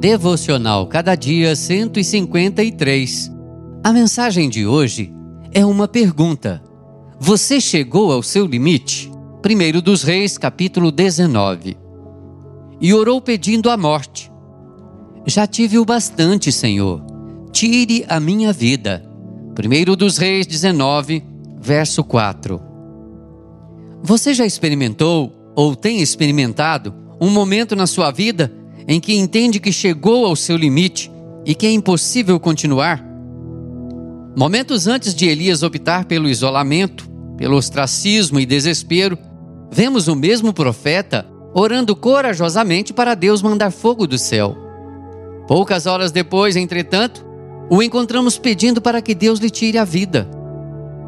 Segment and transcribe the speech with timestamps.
[0.00, 3.32] Devocional Cada Dia 153.
[3.82, 5.12] A mensagem de hoje
[5.52, 6.62] é uma pergunta.
[7.18, 9.10] Você chegou ao seu limite?
[9.42, 11.76] Primeiro dos Reis, capítulo 19.
[12.80, 14.30] E orou pedindo a morte.
[15.26, 17.04] Já tive o bastante, Senhor.
[17.50, 19.04] Tire a minha vida.
[19.52, 21.24] Primeiro dos Reis 19,
[21.60, 22.62] verso 4.
[24.04, 28.57] Você já experimentou ou tem experimentado um momento na sua vida
[28.88, 31.12] em que entende que chegou ao seu limite
[31.44, 33.04] e que é impossível continuar?
[34.34, 37.06] Momentos antes de Elias optar pelo isolamento,
[37.36, 39.18] pelo ostracismo e desespero,
[39.70, 44.56] vemos o mesmo profeta orando corajosamente para Deus mandar fogo do céu.
[45.46, 47.26] Poucas horas depois, entretanto,
[47.70, 50.28] o encontramos pedindo para que Deus lhe tire a vida.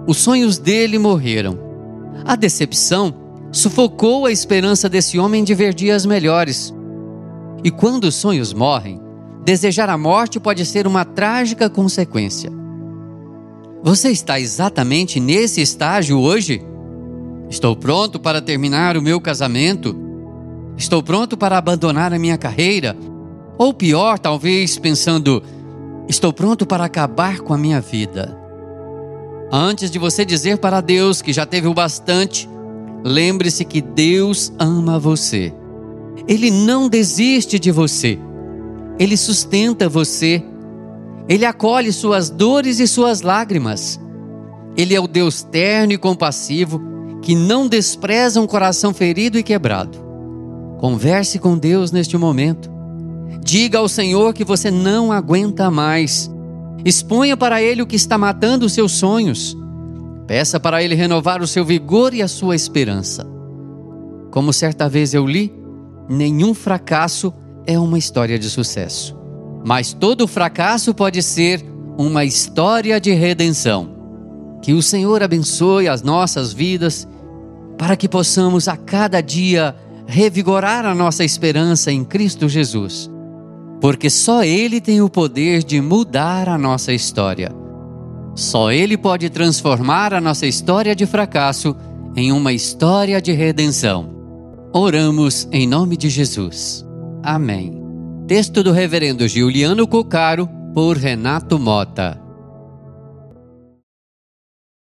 [0.06, 1.58] Os sonhos dele morreram.
[2.24, 3.14] A decepção
[3.52, 6.74] sufocou a esperança desse homem de ver dias melhores.
[7.62, 9.00] E quando os sonhos morrem,
[9.44, 12.50] desejar a morte pode ser uma trágica consequência.
[13.82, 16.62] Você está exatamente nesse estágio hoje?
[17.48, 19.96] Estou pronto para terminar o meu casamento?
[20.76, 22.96] Estou pronto para abandonar a minha carreira?
[23.58, 25.42] Ou pior, talvez pensando,
[26.08, 28.38] estou pronto para acabar com a minha vida.
[29.52, 32.48] Antes de você dizer para Deus que já teve o bastante,
[33.04, 35.52] lembre-se que Deus ama você.
[36.30, 38.16] Ele não desiste de você.
[39.00, 40.40] Ele sustenta você.
[41.28, 43.98] Ele acolhe suas dores e suas lágrimas.
[44.76, 46.80] Ele é o Deus terno e compassivo
[47.20, 49.98] que não despreza um coração ferido e quebrado.
[50.78, 52.70] Converse com Deus neste momento.
[53.42, 56.30] Diga ao Senhor que você não aguenta mais.
[56.84, 59.56] Exponha para Ele o que está matando os seus sonhos.
[60.28, 63.26] Peça para Ele renovar o seu vigor e a sua esperança.
[64.30, 65.59] Como certa vez eu li,
[66.10, 67.32] nenhum fracasso
[67.66, 69.16] é uma história de sucesso.
[69.64, 71.64] Mas todo fracasso pode ser
[71.96, 73.90] uma história de redenção.
[74.60, 77.06] Que o Senhor abençoe as nossas vidas
[77.78, 79.74] para que possamos a cada dia
[80.06, 83.10] revigorar a nossa esperança em Cristo Jesus.
[83.80, 87.54] Porque só Ele tem o poder de mudar a nossa história.
[88.34, 91.74] Só Ele pode transformar a nossa história de fracasso
[92.16, 94.19] em uma história de redenção.
[94.72, 96.86] Oramos em nome de Jesus.
[97.24, 97.82] Amém.
[98.28, 102.29] Texto do Reverendo Giuliano Cocaro, por Renato Mota.